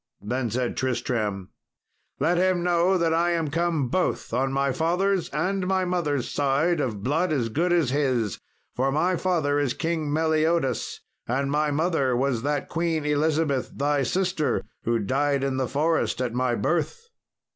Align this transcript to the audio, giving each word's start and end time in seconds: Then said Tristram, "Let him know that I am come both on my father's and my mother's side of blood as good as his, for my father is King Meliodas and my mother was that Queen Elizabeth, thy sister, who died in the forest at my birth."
Then 0.19 0.49
said 0.49 0.75
Tristram, 0.77 1.51
"Let 2.19 2.39
him 2.39 2.63
know 2.63 2.97
that 2.97 3.13
I 3.13 3.33
am 3.33 3.51
come 3.51 3.87
both 3.87 4.33
on 4.33 4.51
my 4.51 4.71
father's 4.71 5.29
and 5.29 5.67
my 5.67 5.85
mother's 5.85 6.27
side 6.27 6.79
of 6.79 7.03
blood 7.03 7.31
as 7.31 7.49
good 7.49 7.71
as 7.71 7.91
his, 7.91 8.39
for 8.75 8.91
my 8.91 9.15
father 9.15 9.59
is 9.59 9.75
King 9.75 10.11
Meliodas 10.11 11.01
and 11.27 11.51
my 11.51 11.69
mother 11.69 12.17
was 12.17 12.41
that 12.41 12.67
Queen 12.67 13.05
Elizabeth, 13.05 13.69
thy 13.75 14.01
sister, 14.01 14.63
who 14.85 14.97
died 14.97 15.43
in 15.43 15.57
the 15.57 15.67
forest 15.69 16.19
at 16.19 16.33
my 16.33 16.55
birth." 16.55 17.07